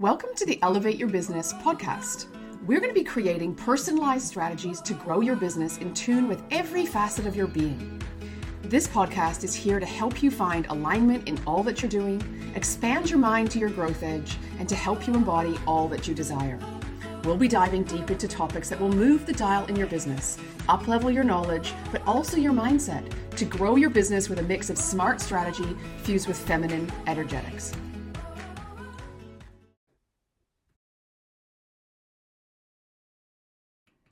[0.00, 2.26] Welcome to the Elevate Your Business podcast.
[2.66, 6.86] We're going to be creating personalized strategies to grow your business in tune with every
[6.86, 8.00] facet of your being.
[8.62, 12.22] This podcast is here to help you find alignment in all that you're doing,
[12.54, 16.14] expand your mind to your growth edge, and to help you embody all that you
[16.14, 16.60] desire.
[17.24, 20.38] We'll be diving deep into topics that will move the dial in your business,
[20.68, 24.78] uplevel your knowledge, but also your mindset to grow your business with a mix of
[24.78, 27.72] smart strategy fused with feminine energetics.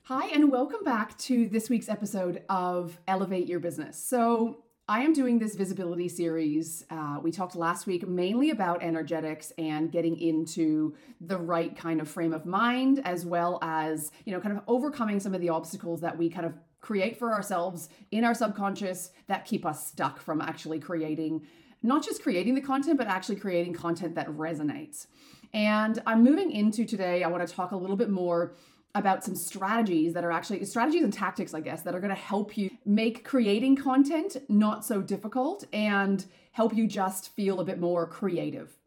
[0.09, 3.99] Hi, and welcome back to this week's episode of Elevate Your Business.
[3.99, 6.85] So, I am doing this visibility series.
[6.89, 12.09] Uh, we talked last week mainly about energetics and getting into the right kind of
[12.09, 16.03] frame of mind, as well as, you know, kind of overcoming some of the obstacles
[16.03, 20.41] that we kind of create for ourselves in our subconscious that keep us stuck from
[20.41, 21.45] actually creating,
[21.83, 25.09] not just creating the content, but actually creating content that resonates.
[25.53, 28.55] And I'm moving into today, I want to talk a little bit more
[28.97, 32.21] about some strategies that are actually strategies and tactics, I guess, that are going to
[32.21, 37.79] help you make creating content not so difficult and help you just feel a bit
[37.79, 38.79] more creative.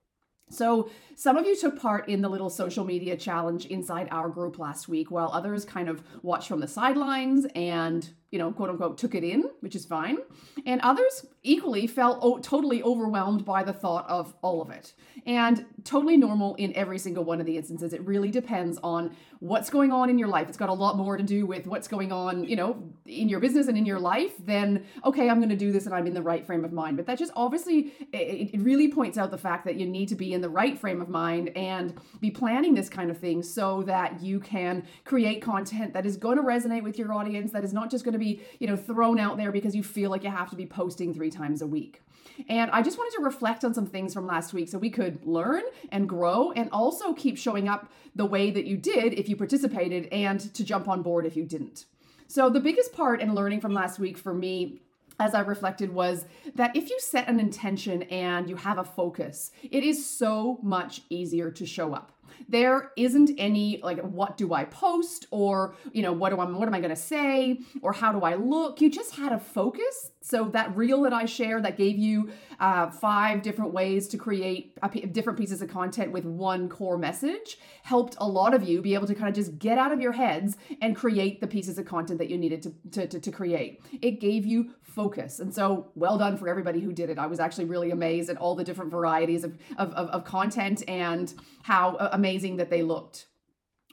[0.49, 4.57] So, some of you took part in the little social media challenge inside our group
[4.57, 8.97] last week, while others kind of watched from the sidelines and you know, quote unquote,
[8.97, 10.17] took it in, which is fine.
[10.65, 14.93] And others equally felt o- totally overwhelmed by the thought of all of it.
[15.25, 17.93] And totally normal in every single one of the instances.
[17.93, 20.49] It really depends on what's going on in your life.
[20.49, 23.39] It's got a lot more to do with what's going on, you know, in your
[23.39, 26.13] business and in your life than, okay, I'm going to do this and I'm in
[26.13, 26.97] the right frame of mind.
[26.97, 30.15] But that just obviously, it, it really points out the fact that you need to
[30.15, 33.81] be in the right frame of mind and be planning this kind of thing so
[33.83, 37.73] that you can create content that is going to resonate with your audience, that is
[37.73, 40.23] not just going to to be, you know, thrown out there because you feel like
[40.23, 42.01] you have to be posting three times a week.
[42.47, 45.25] And I just wanted to reflect on some things from last week so we could
[45.25, 49.35] learn and grow and also keep showing up the way that you did if you
[49.35, 51.85] participated and to jump on board if you didn't.
[52.27, 54.81] So, the biggest part in learning from last week for me
[55.19, 56.25] as I reflected was
[56.55, 61.01] that if you set an intention and you have a focus, it is so much
[61.09, 62.13] easier to show up.
[62.47, 66.67] There isn't any like what do I post or you know what do I what
[66.67, 68.81] am I going to say or how do I look?
[68.81, 70.11] You just had a focus.
[70.21, 74.77] So that reel that I shared that gave you uh, five different ways to create
[75.13, 79.07] different pieces of content with one core message helped a lot of you be able
[79.07, 82.19] to kind of just get out of your heads and create the pieces of content
[82.19, 83.81] that you needed to, to, to, to create.
[84.01, 85.39] It gave you focus.
[85.39, 87.17] And so well done for everybody who did it.
[87.17, 90.83] I was actually really amazed at all the different varieties of, of, of, of content
[90.87, 93.27] and how amazing that they looked.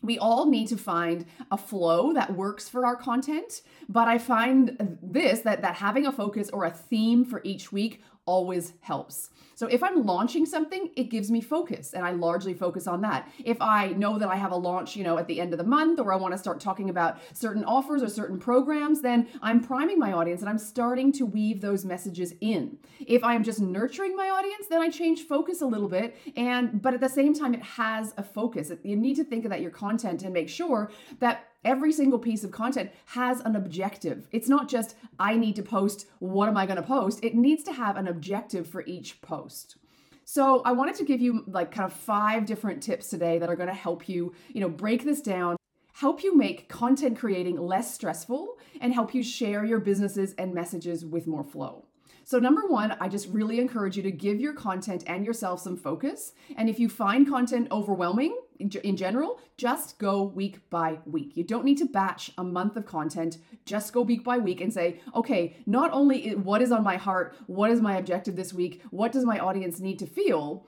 [0.02, 4.98] We all need to find a flow that works for our content but i find
[5.02, 9.30] this that that having a focus or a theme for each week always helps.
[9.56, 13.26] So if I'm launching something, it gives me focus and I largely focus on that.
[13.42, 15.64] If I know that I have a launch, you know, at the end of the
[15.64, 19.60] month or I want to start talking about certain offers or certain programs, then I'm
[19.60, 22.76] priming my audience and I'm starting to weave those messages in.
[23.06, 26.82] If I am just nurturing my audience, then I change focus a little bit and
[26.82, 28.70] but at the same time it has a focus.
[28.82, 32.52] You need to think that your content and make sure that every single piece of
[32.52, 34.28] content has an objective.
[34.32, 37.22] It's not just, I need to post, what am I going to post?
[37.22, 39.76] It needs to have an objective for each post.
[40.24, 43.56] So I wanted to give you like kind of five different tips today that are
[43.56, 45.56] going to help you, you know, break this down,
[45.92, 51.04] help you make content creating less stressful and help you share your businesses and messages
[51.04, 51.84] with more flow.
[52.24, 55.76] So, number one, I just really encourage you to give your content and yourself some
[55.76, 56.32] focus.
[56.56, 61.36] And if you find content overwhelming in general, just go week by week.
[61.36, 64.72] You don't need to batch a month of content, just go week by week and
[64.72, 68.82] say, okay, not only what is on my heart, what is my objective this week,
[68.90, 70.66] what does my audience need to feel,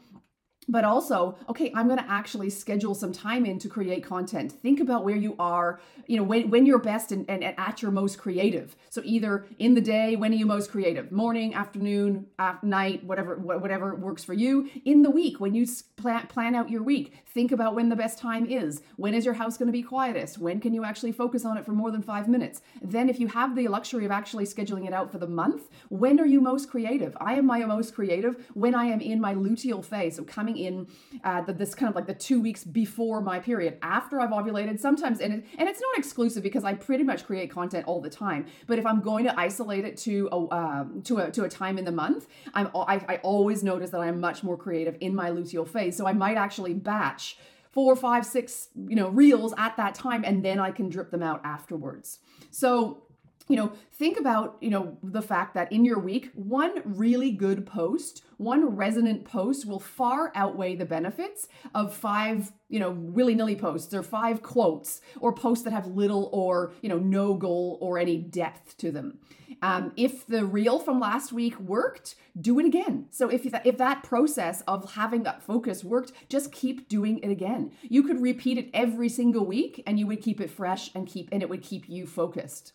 [0.68, 4.52] but also okay i'm going to actually schedule some time in to create content.
[4.52, 7.82] Think about where you are you know when, when you're best and, and, and, at
[7.82, 8.76] your most creative.
[8.90, 11.10] So either in the day when are you most creative?
[11.12, 12.26] Morning afternoon
[12.62, 14.70] night whatever whatever works for you.
[14.84, 18.18] In the week when you plan, plan out your week think about when the best
[18.18, 18.82] time is.
[18.96, 20.38] When is your house going to be quietest?
[20.38, 22.62] When can you actually focus on it for more than five minutes?
[22.82, 26.18] Then if you have the luxury of actually scheduling it out for the month when
[26.20, 27.16] are you most creative?
[27.20, 30.86] I am my most creative when i am in my luteal phase so coming in
[31.24, 34.78] uh, the, this kind of like the two weeks before my period after I've ovulated.
[34.80, 38.10] Sometimes, and it, and it's not exclusive because I pretty much create content all the
[38.10, 38.46] time.
[38.66, 41.78] But if I'm going to isolate it to a um, to a to a time
[41.78, 45.30] in the month, I'm I, I always notice that I'm much more creative in my
[45.30, 45.96] luteal phase.
[45.96, 47.38] So I might actually batch
[47.70, 51.22] four, five, six, you know, reels at that time, and then I can drip them
[51.22, 52.18] out afterwards.
[52.50, 53.04] So
[53.48, 57.66] you know, think about, you know, the fact that in your week, one really good
[57.66, 63.92] post, one resonant post will far outweigh the benefits of five, you know, willy-nilly posts
[63.94, 68.18] or five quotes or posts that have little or, you know, no goal or any
[68.18, 69.18] depth to them.
[69.60, 73.06] Um, if the reel from last week worked, do it again.
[73.10, 77.72] So if if that process of having that focus worked, just keep doing it again.
[77.82, 81.28] You could repeat it every single week and you would keep it fresh and keep
[81.32, 82.72] and it would keep you focused.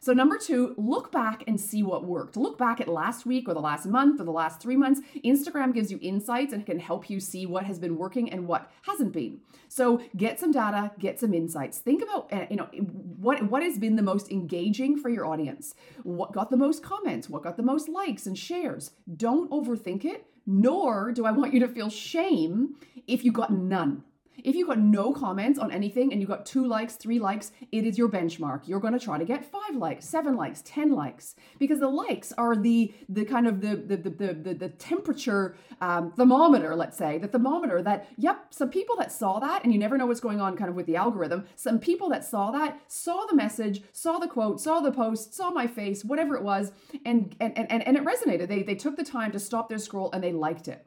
[0.00, 2.36] So, number two, look back and see what worked.
[2.36, 5.00] Look back at last week or the last month or the last three months.
[5.24, 8.70] Instagram gives you insights and can help you see what has been working and what
[8.82, 9.40] hasn't been.
[9.68, 11.78] So, get some data, get some insights.
[11.78, 15.74] Think about, uh, you know, what what has been the most engaging for your audience?
[16.02, 17.28] What got the most comments?
[17.28, 18.92] What got the most likes and shares?
[19.16, 20.26] Don't overthink it.
[20.46, 22.76] Nor do I want you to feel shame
[23.08, 24.04] if you got none.
[24.44, 27.84] If you got no comments on anything and you got two likes, three likes, it
[27.84, 28.66] is your benchmark.
[28.66, 32.32] You're going to try to get five likes, seven likes, 10 likes, because the likes
[32.32, 37.18] are the the kind of the the the the, the temperature um, thermometer, let's say,
[37.18, 40.40] the thermometer that yep, some people that saw that, and you never know what's going
[40.40, 41.46] on kind of with the algorithm.
[41.56, 45.50] Some people that saw that saw the message, saw the quote, saw the post, saw
[45.50, 46.72] my face, whatever it was,
[47.04, 48.48] and and and, and it resonated.
[48.48, 50.86] They they took the time to stop their scroll and they liked it.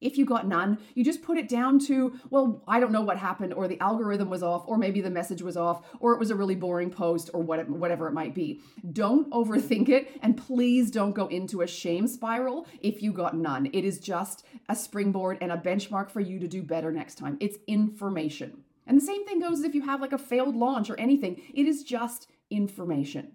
[0.00, 3.18] If you got none, you just put it down to, well, I don't know what
[3.18, 6.30] happened, or the algorithm was off, or maybe the message was off, or it was
[6.30, 8.60] a really boring post, or whatever it might be.
[8.92, 13.66] Don't overthink it, and please don't go into a shame spiral if you got none.
[13.72, 17.36] It is just a springboard and a benchmark for you to do better next time.
[17.40, 18.64] It's information.
[18.86, 21.66] And the same thing goes if you have like a failed launch or anything, it
[21.66, 23.32] is just information.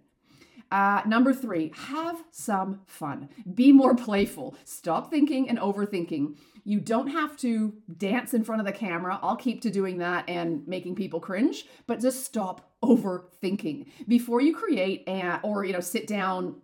[0.72, 3.30] Uh, number three, have some fun.
[3.54, 4.56] Be more playful.
[4.64, 6.36] Stop thinking and overthinking.
[6.64, 9.20] You don't have to dance in front of the camera.
[9.22, 13.88] I'll keep to doing that and making people cringe, but just stop overthinking.
[14.08, 16.56] Before you create a, or you know sit down,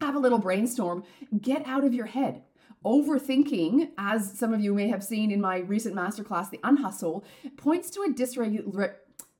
[0.00, 1.04] have a little brainstorm,
[1.40, 2.42] get out of your head.
[2.84, 7.24] Overthinking, as some of you may have seen in my recent masterclass, The Unhustle,
[7.56, 8.94] points to a dysregulation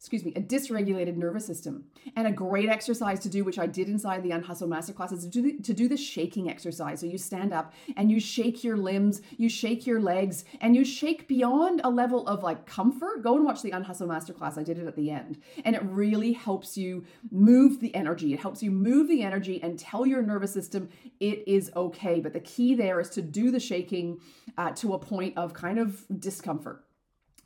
[0.04, 1.82] excuse me, a dysregulated nervous system.
[2.14, 5.30] And a great exercise to do, which I did inside the Unhustle Masterclass, is to
[5.30, 7.00] do, the, to do the shaking exercise.
[7.00, 10.84] So you stand up and you shake your limbs, you shake your legs, and you
[10.84, 13.22] shake beyond a level of like comfort.
[13.22, 14.58] Go and watch the Unhustle Masterclass.
[14.58, 15.40] I did it at the end.
[15.64, 18.34] And it really helps you move the energy.
[18.34, 22.20] It helps you move the energy and tell your nervous system it is okay.
[22.20, 24.20] But the key there is to do the shaking
[24.58, 26.84] uh, to a point of kind of discomfort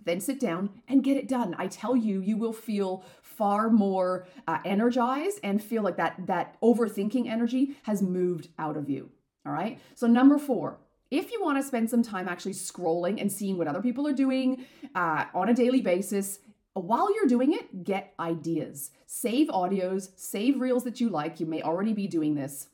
[0.04, 1.54] then sit down and get it done.
[1.58, 6.60] I tell you, you will feel far more uh, energized and feel like that that
[6.60, 9.10] overthinking energy has moved out of you.
[9.46, 9.78] All right.
[9.94, 10.78] So number four,
[11.10, 14.12] if you want to spend some time actually scrolling and seeing what other people are
[14.12, 16.40] doing uh, on a daily basis,
[16.74, 18.90] while you're doing it, get ideas.
[19.06, 21.40] Save audios, save reels that you like.
[21.40, 22.68] You may already be doing this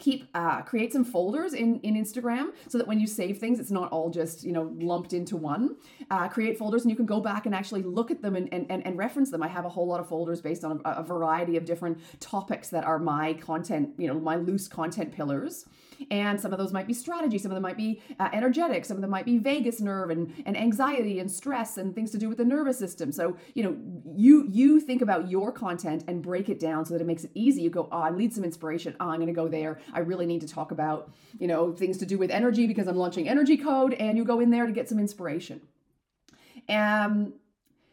[0.00, 3.70] keep uh, create some folders in in instagram so that when you save things it's
[3.70, 5.76] not all just you know lumped into one.
[6.10, 8.70] Uh, create folders and you can go back and actually look at them and, and,
[8.70, 9.42] and reference them.
[9.42, 12.68] I have a whole lot of folders based on a, a variety of different topics
[12.70, 15.66] that are my content you know my loose content pillars
[16.10, 18.96] and some of those might be strategy, some of them might be uh, energetic, some
[18.96, 22.28] of them might be vagus nerve and, and anxiety and stress and things to do
[22.28, 23.12] with the nervous system.
[23.12, 23.76] So, you know,
[24.14, 27.30] you you think about your content and break it down so that it makes it
[27.34, 27.62] easy.
[27.62, 28.96] You go, oh, I need some inspiration.
[29.00, 29.80] Oh, I'm going to go there.
[29.92, 32.96] I really need to talk about, you know, things to do with energy because I'm
[32.96, 35.60] launching energy code and you go in there to get some inspiration.
[36.68, 37.34] Um,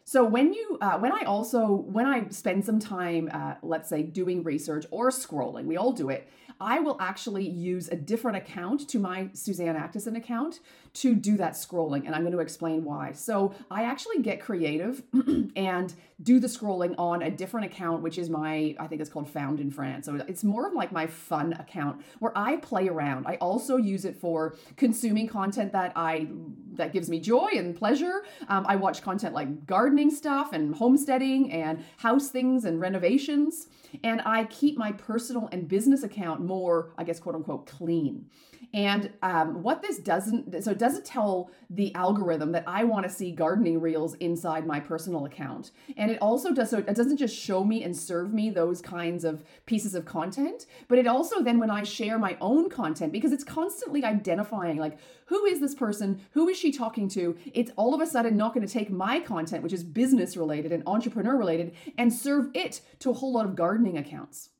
[0.04, 4.02] so when you, uh, when I also, when I spend some time, uh, let's say
[4.02, 6.30] doing research or scrolling, we all do it.
[6.60, 10.60] I will actually use a different account to my Suzanne Actison account
[10.94, 12.06] to do that scrolling.
[12.06, 13.12] And I'm going to explain why.
[13.12, 15.02] So I actually get creative
[15.56, 19.28] and do the scrolling on a different account, which is my, I think it's called
[19.30, 20.06] Found in France.
[20.06, 23.26] So it's more of like my fun account where I play around.
[23.26, 26.26] I also use it for consuming content that I,
[26.74, 28.24] that gives me joy and pleasure.
[28.48, 33.68] Um, I watch content like gardening stuff and homesteading and house things and renovations.
[34.02, 38.26] And I keep my personal and business account more, I guess, quote unquote, clean.
[38.74, 43.10] And um, what this doesn't, so it doesn't tell the algorithm that I want to
[43.10, 45.70] see gardening reels inside my personal account.
[45.96, 49.24] And it also does, so it doesn't just show me and serve me those kinds
[49.24, 53.32] of pieces of content, but it also then when I share my own content, because
[53.32, 56.20] it's constantly identifying like, who is this person?
[56.32, 57.36] Who is she talking to?
[57.52, 60.72] It's all of a sudden not going to take my content, which is business related
[60.72, 64.50] and entrepreneur related, and serve it to a whole lot of gardening accounts.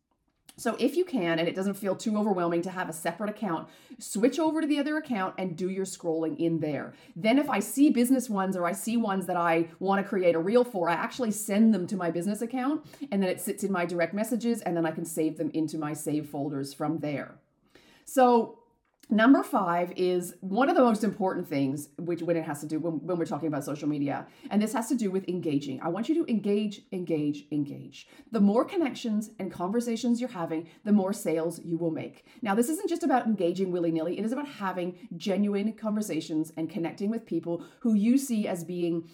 [0.59, 3.69] So if you can, and it doesn't feel too overwhelming to have a separate account,
[4.00, 6.95] switch over to the other account and do your scrolling in there.
[7.15, 10.35] Then if I see business ones or I see ones that I want to create
[10.35, 13.62] a reel for, I actually send them to my business account and then it sits
[13.62, 16.99] in my direct messages and then I can save them into my save folders from
[16.99, 17.37] there.
[18.05, 18.59] So
[19.11, 22.79] Number five is one of the most important things, which when it has to do
[22.79, 25.81] when, when, we're talking about social media, and this has to do with engaging.
[25.81, 28.07] I want you to engage, engage, engage.
[28.33, 32.27] The more connections and conversations you're having, the more sales you will make.
[32.43, 34.19] Now, this isn't just about engaging willy nilly.
[34.19, 39.09] It is about having genuine conversations and connecting with people who you see as being,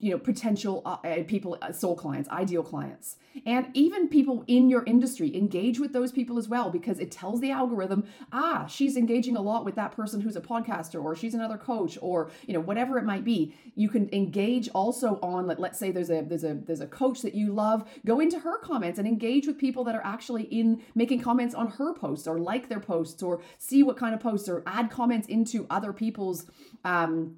[0.00, 3.14] you know, potential uh, uh people, uh, soul clients, ideal clients,
[3.46, 5.36] and even people in your industry.
[5.36, 9.40] Engage with those people as well because it tells the algorithm, ah, she's engaging a
[9.40, 12.98] lot with that person who's a podcaster or she's another coach or you know whatever
[12.98, 16.54] it might be you can engage also on let, let's say there's a there's a
[16.54, 19.94] there's a coach that you love go into her comments and engage with people that
[19.94, 23.96] are actually in making comments on her posts or like their posts or see what
[23.96, 26.46] kind of posts or add comments into other people's
[26.84, 27.36] um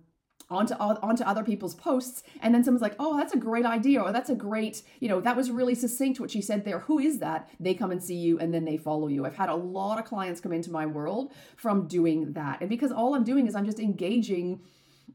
[0.51, 4.13] onto onto other people's posts and then someone's like oh that's a great idea or
[4.13, 6.81] that's a great you know that was really succinct what she said there.
[6.81, 7.49] Who is that?
[7.61, 9.27] They come and see you and then they follow you.
[9.27, 12.93] I've had a lot of clients come into my world from doing that and because
[12.93, 14.61] all i'm doing is i'm just engaging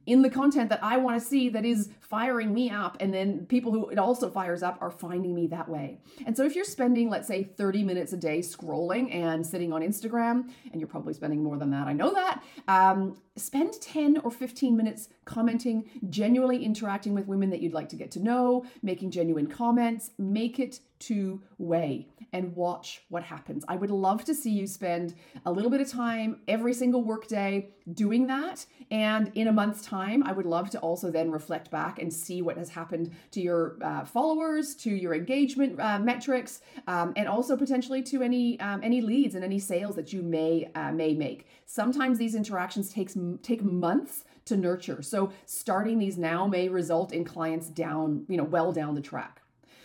[0.05, 2.95] in the content that I want to see that is firing me up.
[2.99, 5.97] And then people who it also fires up are finding me that way.
[6.27, 9.81] And so if you're spending, let's say, 30 minutes a day scrolling and sitting on
[9.81, 14.29] Instagram, and you're probably spending more than that, I know that, um, spend 10 or
[14.29, 19.09] 15 minutes commenting, genuinely interacting with women that you'd like to get to know, making
[19.09, 20.11] genuine comments.
[20.19, 23.65] Make it two way and watch what happens.
[23.67, 25.15] I would love to see you spend
[25.45, 28.65] a little bit of time every single workday doing that.
[28.89, 32.41] And in a month's time, I would love to also then reflect back and see
[32.41, 37.57] what has happened to your uh, followers, to your engagement uh, metrics, um, and also
[37.57, 41.47] potentially to any um, any leads and any sales that you may uh, may make.
[41.65, 45.01] Sometimes these interactions takes take months to nurture.
[45.01, 49.42] So starting these now may result in clients down, you know, well down the track.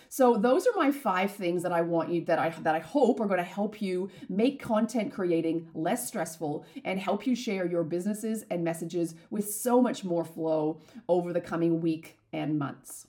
[0.09, 3.21] So those are my five things that I want you that I that I hope
[3.21, 7.85] are going to help you make content creating less stressful and help you share your
[7.85, 13.08] businesses and messages with so much more flow over the coming week and months.